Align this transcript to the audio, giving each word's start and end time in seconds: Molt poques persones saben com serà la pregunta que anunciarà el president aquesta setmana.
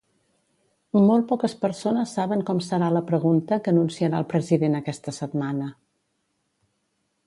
Molt 1.09 1.27
poques 1.31 1.53
persones 1.65 2.15
saben 2.19 2.43
com 2.49 2.63
serà 2.69 2.89
la 2.97 3.05
pregunta 3.13 3.61
que 3.67 3.75
anunciarà 3.77 4.25
el 4.25 4.29
president 4.35 4.83
aquesta 4.83 5.19
setmana. 5.23 5.73